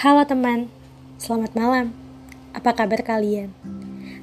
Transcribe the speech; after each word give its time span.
Halo 0.00 0.24
teman, 0.24 0.72
selamat 1.20 1.52
malam. 1.52 1.92
Apa 2.56 2.72
kabar 2.72 3.04
kalian? 3.04 3.52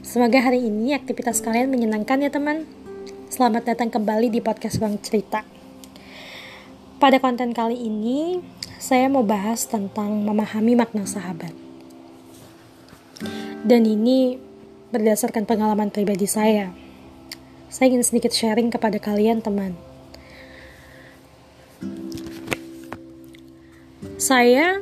Semoga 0.01 0.41
hari 0.41 0.65
ini 0.65 0.97
aktivitas 0.97 1.37
kalian 1.37 1.69
menyenangkan 1.69 2.17
ya 2.17 2.33
teman. 2.33 2.65
Selamat 3.29 3.61
datang 3.61 3.93
kembali 3.93 4.33
di 4.33 4.41
podcast 4.41 4.81
Bang 4.81 4.97
Cerita. 5.05 5.45
Pada 6.97 7.21
konten 7.21 7.53
kali 7.53 7.77
ini, 7.77 8.41
saya 8.81 9.05
mau 9.05 9.21
bahas 9.21 9.69
tentang 9.69 10.17
memahami 10.25 10.73
makna 10.73 11.05
sahabat. 11.05 11.53
Dan 13.61 13.85
ini 13.85 14.41
berdasarkan 14.89 15.45
pengalaman 15.45 15.93
pribadi 15.93 16.25
saya. 16.25 16.73
Saya 17.69 17.93
ingin 17.93 18.01
sedikit 18.01 18.33
sharing 18.33 18.73
kepada 18.73 18.97
kalian 18.97 19.45
teman 19.45 19.77
Saya 24.17 24.81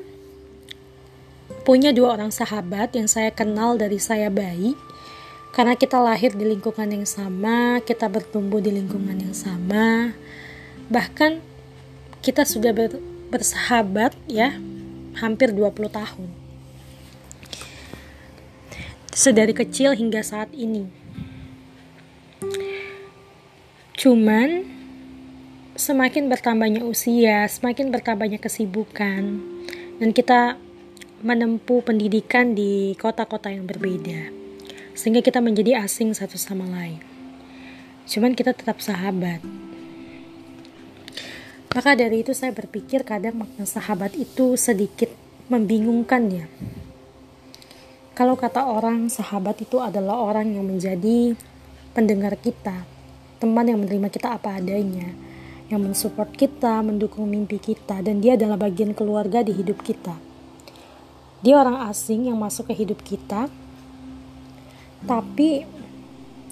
punya 1.66 1.90
dua 1.90 2.14
orang 2.14 2.30
sahabat 2.30 2.94
yang 2.94 3.10
saya 3.10 3.34
kenal 3.34 3.74
dari 3.74 3.98
saya 3.98 4.30
bayi 4.30 4.78
karena 5.56 5.74
kita 5.80 6.04
lahir 6.04 6.36
di 6.36 6.44
lingkungan 6.44 6.84
yang 6.92 7.08
sama, 7.08 7.80
kita 7.80 8.12
bertumbuh 8.12 8.60
di 8.60 8.76
lingkungan 8.76 9.16
yang 9.16 9.32
sama. 9.32 10.12
Bahkan 10.92 11.40
kita 12.20 12.44
sudah 12.44 12.76
ber, 12.76 13.00
bersahabat 13.32 14.14
ya 14.28 14.60
hampir 15.16 15.56
20 15.56 15.88
tahun. 15.88 16.30
Sedari 19.16 19.56
kecil 19.56 19.96
hingga 19.96 20.20
saat 20.28 20.52
ini. 20.52 20.92
Cuman 23.96 24.68
semakin 25.80 26.28
bertambahnya 26.28 26.84
usia, 26.84 27.48
semakin 27.48 27.96
bertambahnya 27.96 28.44
kesibukan, 28.44 29.40
dan 30.04 30.10
kita 30.12 30.60
menempuh 31.26 31.82
pendidikan 31.82 32.54
di 32.54 32.94
kota-kota 33.02 33.50
yang 33.50 33.66
berbeda, 33.66 34.30
sehingga 34.94 35.26
kita 35.26 35.42
menjadi 35.42 35.82
asing 35.82 36.14
satu 36.14 36.38
sama 36.38 36.70
lain. 36.70 37.02
Cuman 38.06 38.38
kita 38.38 38.54
tetap 38.54 38.78
sahabat. 38.78 39.42
Maka 41.74 41.98
dari 41.98 42.22
itu 42.22 42.30
saya 42.38 42.54
berpikir 42.54 43.02
kadang 43.02 43.42
makna 43.42 43.66
sahabat 43.66 44.14
itu 44.14 44.54
sedikit 44.54 45.10
membingungkan 45.50 46.30
ya. 46.30 46.46
Kalau 48.14 48.38
kata 48.38 48.62
orang 48.62 49.10
sahabat 49.10 49.66
itu 49.66 49.82
adalah 49.82 50.22
orang 50.22 50.54
yang 50.54 50.70
menjadi 50.70 51.34
pendengar 51.98 52.38
kita, 52.38 52.86
teman 53.42 53.66
yang 53.66 53.82
menerima 53.82 54.14
kita 54.14 54.38
apa 54.38 54.62
adanya, 54.62 55.10
yang 55.74 55.82
mensupport 55.82 56.30
kita, 56.38 56.86
mendukung 56.86 57.26
mimpi 57.26 57.58
kita, 57.58 58.06
dan 58.06 58.22
dia 58.22 58.38
adalah 58.38 58.62
bagian 58.62 58.94
keluarga 58.94 59.42
di 59.42 59.58
hidup 59.58 59.82
kita. 59.82 60.35
Dia 61.46 61.62
orang 61.62 61.86
asing 61.86 62.26
yang 62.26 62.42
masuk 62.42 62.74
ke 62.74 62.74
hidup 62.74 63.06
kita, 63.06 63.46
tapi 65.06 65.62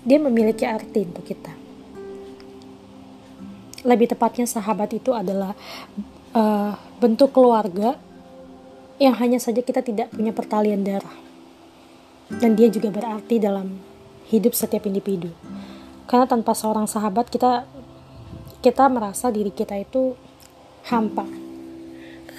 dia 0.06 0.20
memiliki 0.22 0.70
arti 0.70 1.02
untuk 1.02 1.26
kita. 1.26 1.50
Lebih 3.82 4.14
tepatnya 4.14 4.46
sahabat 4.46 4.94
itu 4.94 5.10
adalah 5.18 5.58
uh, 6.38 6.78
bentuk 7.02 7.34
keluarga 7.34 7.98
yang 9.02 9.18
hanya 9.18 9.42
saja 9.42 9.66
kita 9.66 9.82
tidak 9.82 10.14
punya 10.14 10.30
pertalian 10.30 10.86
darah. 10.86 11.18
Dan 12.30 12.54
dia 12.54 12.70
juga 12.70 12.94
berarti 12.94 13.42
dalam 13.42 13.82
hidup 14.30 14.54
setiap 14.54 14.86
individu. 14.86 15.34
Karena 16.06 16.30
tanpa 16.30 16.54
seorang 16.54 16.86
sahabat 16.86 17.34
kita 17.34 17.66
kita 18.64 18.88
merasa 18.94 19.34
diri 19.34 19.50
kita 19.50 19.76
itu 19.76 20.16
hampa. 20.88 21.43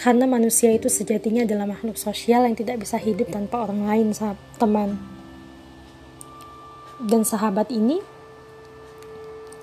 Karena 0.05 0.29
manusia 0.29 0.69
itu 0.69 0.93
sejatinya 0.93 1.49
adalah 1.49 1.65
makhluk 1.65 1.97
sosial 1.97 2.45
yang 2.45 2.53
tidak 2.53 2.77
bisa 2.77 3.01
hidup 3.01 3.33
tanpa 3.33 3.65
orang 3.65 3.89
lain, 3.89 4.13
teman. 4.61 5.01
Dan 7.01 7.25
sahabat 7.25 7.73
ini 7.73 8.05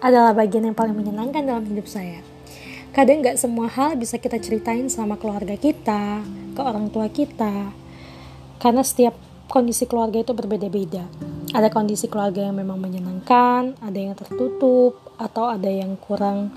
adalah 0.01 0.33
bagian 0.33 0.65
yang 0.65 0.73
paling 0.73 0.97
menyenangkan 0.97 1.45
dalam 1.45 1.61
hidup 1.69 1.85
saya. 1.85 2.25
Kadang 2.89 3.21
nggak 3.21 3.37
semua 3.37 3.69
hal 3.69 3.93
bisa 4.01 4.17
kita 4.17 4.41
ceritain 4.41 4.89
sama 4.89 5.13
keluarga 5.21 5.53
kita, 5.53 6.25
ke 6.57 6.61
orang 6.65 6.89
tua 6.89 7.05
kita, 7.05 7.69
karena 8.57 8.81
setiap 8.81 9.13
kondisi 9.45 9.85
keluarga 9.85 10.25
itu 10.25 10.33
berbeda-beda. 10.33 11.05
Ada 11.53 11.69
kondisi 11.69 12.09
keluarga 12.09 12.49
yang 12.49 12.57
memang 12.57 12.81
menyenangkan, 12.81 13.77
ada 13.77 13.99
yang 14.01 14.17
tertutup, 14.17 14.97
atau 15.21 15.53
ada 15.53 15.69
yang 15.69 15.93
kurang 16.01 16.49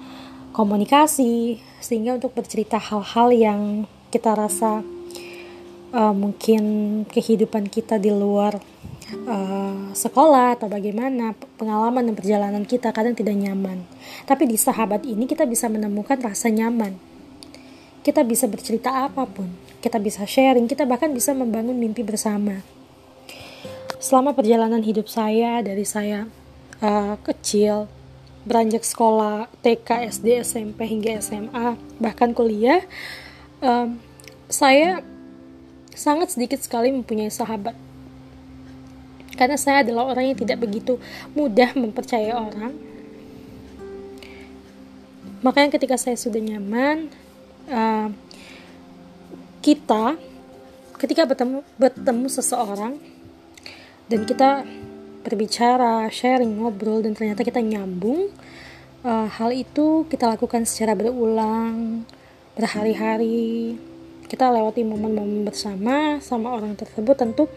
komunikasi, 0.54 1.59
sehingga 1.82 2.15
untuk 2.15 2.32
bercerita 2.38 2.78
hal-hal 2.78 3.28
yang 3.34 3.60
kita 4.15 4.38
rasa 4.38 4.87
uh, 5.91 6.15
mungkin 6.15 6.62
kehidupan 7.10 7.66
kita 7.66 7.98
di 7.98 8.15
luar 8.15 8.62
uh, 9.26 9.91
sekolah 9.91 10.54
atau 10.54 10.70
bagaimana 10.70 11.34
pengalaman 11.59 12.06
dan 12.06 12.14
perjalanan 12.14 12.62
kita 12.62 12.94
kadang 12.94 13.19
tidak 13.19 13.34
nyaman. 13.34 13.82
Tapi 14.25 14.47
di 14.47 14.54
sahabat 14.54 15.03
ini 15.03 15.26
kita 15.26 15.43
bisa 15.43 15.66
menemukan 15.66 16.22
rasa 16.22 16.47
nyaman. 16.54 16.94
Kita 18.06 18.22
bisa 18.22 18.47
bercerita 18.47 19.10
apa 19.10 19.26
pun, 19.26 19.50
kita 19.82 19.98
bisa 19.98 20.22
sharing, 20.22 20.70
kita 20.70 20.87
bahkan 20.87 21.10
bisa 21.10 21.34
membangun 21.34 21.75
mimpi 21.75 22.06
bersama 22.06 22.62
selama 24.04 24.37
perjalanan 24.37 24.84
hidup 24.84 25.09
saya 25.09 25.64
dari 25.64 25.88
saya 25.88 26.28
uh, 26.84 27.16
kecil 27.25 27.88
beranjak 28.44 28.84
sekolah 28.84 29.49
TK, 29.65 29.88
SD, 30.12 30.44
SMP 30.44 30.84
hingga 30.84 31.16
SMA 31.21 31.81
bahkan 31.97 32.37
kuliah 32.37 32.84
um, 33.65 33.97
saya 34.53 35.00
sangat 35.97 36.34
sedikit 36.37 36.60
sekali 36.60 36.93
mempunyai 36.93 37.32
sahabat. 37.32 37.72
Karena 39.34 39.59
saya 39.59 39.82
adalah 39.82 40.15
orang 40.15 40.31
yang 40.31 40.38
tidak 40.38 40.62
begitu 40.62 41.00
mudah 41.34 41.75
mempercayai 41.75 42.34
orang. 42.34 42.77
Makanya 45.43 45.75
ketika 45.75 45.99
saya 45.99 46.15
sudah 46.15 46.38
nyaman 46.38 47.11
uh, 47.66 48.09
kita 49.65 50.15
ketika 51.00 51.26
bertemu 51.26 51.61
bertemu 51.76 52.26
seseorang 52.31 52.97
dan 54.09 54.21
kita 54.28 54.62
berbicara, 55.25 56.05
sharing, 56.12 56.61
ngobrol 56.61 57.01
dan 57.01 57.17
ternyata 57.17 57.41
kita 57.41 57.65
nyambung. 57.65 58.29
Uh, 59.01 59.29
hal 59.29 59.51
itu 59.57 60.05
kita 60.12 60.29
lakukan 60.29 60.69
secara 60.69 60.93
berulang, 60.93 62.05
berhari-hari. 62.53 63.81
Kita 64.29 64.53
lewati 64.53 64.85
momen-momen 64.85 65.49
bersama 65.49 66.21
sama 66.21 66.53
orang 66.53 66.77
tersebut 66.77 67.17
tentu 67.17 67.49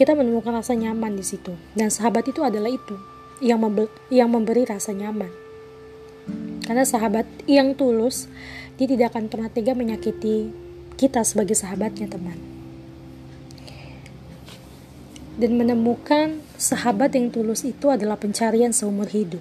kita 0.00 0.16
menemukan 0.16 0.56
rasa 0.56 0.72
nyaman 0.72 1.16
di 1.16 1.24
situ. 1.24 1.52
Dan 1.76 1.92
sahabat 1.92 2.28
itu 2.28 2.40
adalah 2.40 2.72
itu 2.72 2.96
yang 3.44 3.60
yang 4.08 4.32
memberi 4.32 4.64
rasa 4.64 4.96
nyaman. 4.96 5.30
Karena 6.64 6.84
sahabat 6.84 7.24
yang 7.48 7.72
tulus, 7.72 8.28
dia 8.76 8.84
tidak 8.84 9.16
akan 9.16 9.32
pernah 9.32 9.48
tega 9.48 9.72
menyakiti 9.72 10.52
kita 11.00 11.24
sebagai 11.24 11.56
sahabatnya, 11.56 12.12
teman 12.12 12.57
dan 15.38 15.54
menemukan 15.54 16.42
sahabat 16.58 17.14
yang 17.14 17.30
tulus 17.30 17.62
itu 17.62 17.86
adalah 17.88 18.18
pencarian 18.18 18.74
seumur 18.74 19.06
hidup. 19.06 19.40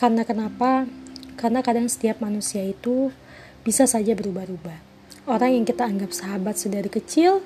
Karena 0.00 0.24
kenapa? 0.24 0.88
Karena 1.36 1.60
kadang 1.60 1.84
setiap 1.92 2.24
manusia 2.24 2.64
itu 2.64 3.12
bisa 3.60 3.84
saja 3.84 4.16
berubah-ubah. 4.16 4.80
Orang 5.28 5.52
yang 5.52 5.64
kita 5.68 5.84
anggap 5.84 6.16
sahabat 6.16 6.56
sedari 6.56 6.88
kecil, 6.88 7.44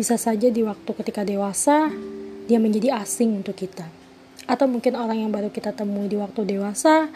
bisa 0.00 0.16
saja 0.16 0.48
di 0.48 0.64
waktu 0.64 0.88
ketika 0.96 1.28
dewasa, 1.28 1.92
dia 2.48 2.56
menjadi 2.56 3.04
asing 3.04 3.44
untuk 3.44 3.60
kita. 3.60 3.84
Atau 4.48 4.64
mungkin 4.64 4.96
orang 4.96 5.28
yang 5.28 5.28
baru 5.28 5.52
kita 5.52 5.76
temui 5.76 6.08
di 6.08 6.16
waktu 6.16 6.56
dewasa, 6.56 7.12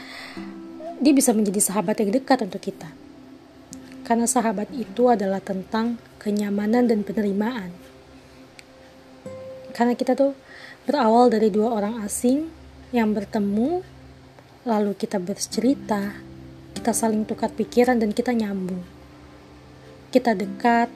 dia 1.00 1.12
bisa 1.16 1.32
menjadi 1.32 1.64
sahabat 1.64 1.96
yang 2.04 2.12
dekat 2.12 2.44
untuk 2.44 2.60
kita. 2.60 2.92
Karena 4.04 4.28
sahabat 4.28 4.68
itu 4.76 5.08
adalah 5.08 5.40
tentang 5.40 5.96
kenyamanan 6.20 6.90
dan 6.90 7.06
penerimaan 7.06 7.72
karena 9.72 9.96
kita 9.96 10.14
tuh 10.14 10.36
berawal 10.84 11.32
dari 11.32 11.48
dua 11.48 11.72
orang 11.72 12.04
asing 12.04 12.52
yang 12.92 13.16
bertemu 13.16 13.80
lalu 14.62 14.94
kita 14.94 15.18
bercerita 15.18 16.14
kita 16.72 16.90
saling 16.96 17.22
tukar 17.28 17.52
pikiran 17.52 18.00
dan 18.00 18.10
kita 18.10 18.32
nyambung. 18.32 18.82
Kita 20.10 20.34
dekat 20.34 20.90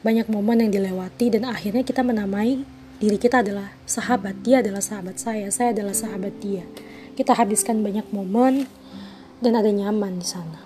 banyak 0.00 0.26
momen 0.32 0.66
yang 0.66 0.72
dilewati 0.72 1.30
dan 1.30 1.46
akhirnya 1.46 1.84
kita 1.84 2.00
menamai 2.00 2.64
diri 2.98 3.14
kita 3.20 3.44
adalah 3.44 3.76
sahabat. 3.84 4.40
Dia 4.42 4.64
adalah 4.64 4.82
sahabat 4.82 5.20
saya 5.20 5.52
saya 5.52 5.76
adalah 5.76 5.94
sahabat 5.94 6.34
dia. 6.40 6.64
Kita 7.14 7.36
habiskan 7.36 7.84
banyak 7.84 8.08
momen 8.10 8.66
dan 9.38 9.52
ada 9.56 9.68
nyaman 9.68 10.20
di 10.20 10.26
sana. 10.26 10.60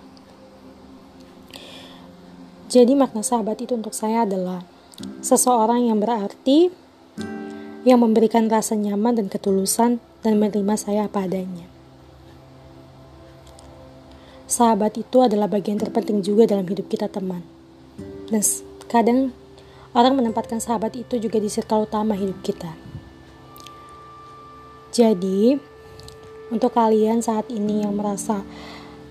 Jadi 2.70 2.96
makna 2.96 3.22
sahabat 3.22 3.60
itu 3.62 3.76
untuk 3.76 3.94
saya 3.94 4.26
adalah 4.26 4.66
seseorang 5.22 5.90
yang 5.90 6.00
berarti 6.02 6.70
yang 7.84 8.00
memberikan 8.00 8.48
rasa 8.48 8.72
nyaman 8.72 9.20
dan 9.20 9.26
ketulusan 9.28 10.00
dan 10.24 10.40
menerima 10.40 10.74
saya 10.80 11.04
apa 11.04 11.28
adanya. 11.28 11.68
Sahabat 14.48 14.96
itu 14.96 15.20
adalah 15.20 15.48
bagian 15.48 15.76
terpenting 15.76 16.24
juga 16.24 16.48
dalam 16.48 16.64
hidup 16.64 16.88
kita 16.88 17.12
teman. 17.12 17.44
Dan 18.28 18.40
kadang 18.88 19.36
orang 19.92 20.16
menempatkan 20.16 20.64
sahabat 20.64 20.96
itu 20.96 21.20
juga 21.20 21.36
di 21.36 21.52
circle 21.52 21.84
utama 21.84 22.16
hidup 22.16 22.40
kita. 22.40 22.72
Jadi, 24.94 25.58
untuk 26.54 26.70
kalian 26.70 27.18
saat 27.18 27.50
ini 27.50 27.82
yang 27.82 27.98
merasa 27.98 28.46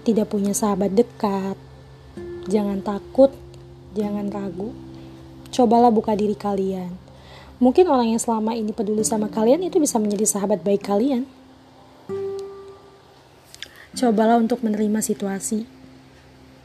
tidak 0.08 0.32
punya 0.32 0.56
sahabat 0.56 0.96
dekat, 0.96 1.60
jangan 2.48 2.80
takut, 2.80 3.36
jangan 3.94 4.32
ragu. 4.32 4.72
Cobalah 5.52 5.92
buka 5.92 6.16
diri 6.16 6.40
kalian. 6.40 7.03
Mungkin 7.64 7.88
orang 7.88 8.12
yang 8.12 8.20
selama 8.20 8.60
ini 8.60 8.76
peduli 8.76 9.08
sama 9.08 9.32
kalian 9.32 9.64
itu 9.64 9.80
bisa 9.80 9.96
menjadi 9.96 10.28
sahabat 10.28 10.68
baik 10.68 10.84
kalian. 10.84 11.24
Cobalah 13.96 14.36
untuk 14.36 14.60
menerima 14.68 15.00
situasi 15.00 15.64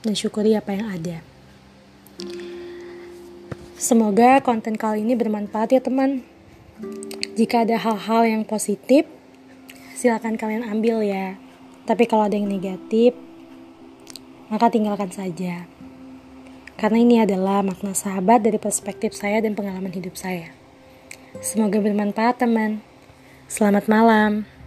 dan 0.02 0.18
syukuri 0.18 0.58
apa 0.58 0.74
yang 0.74 0.90
ada. 0.90 1.22
Semoga 3.78 4.42
konten 4.42 4.74
kali 4.74 5.06
ini 5.06 5.14
bermanfaat 5.14 5.70
ya 5.70 5.78
teman. 5.78 6.26
Jika 7.38 7.62
ada 7.62 7.78
hal-hal 7.78 8.26
yang 8.26 8.42
positif, 8.42 9.06
silakan 9.94 10.34
kalian 10.34 10.66
ambil 10.66 11.06
ya. 11.06 11.38
Tapi 11.86 12.10
kalau 12.10 12.26
ada 12.26 12.34
yang 12.34 12.50
negatif, 12.50 13.14
maka 14.50 14.66
tinggalkan 14.66 15.14
saja. 15.14 15.70
Karena 16.74 16.98
ini 16.98 17.22
adalah 17.22 17.62
makna 17.62 17.94
sahabat 17.94 18.42
dari 18.42 18.58
perspektif 18.58 19.14
saya 19.14 19.38
dan 19.38 19.54
pengalaman 19.54 19.94
hidup 19.94 20.18
saya. 20.18 20.57
Semoga 21.38 21.79
bermanfaat 21.79 22.43
teman. 22.43 22.82
Selamat 23.46 23.87
malam. 23.87 24.57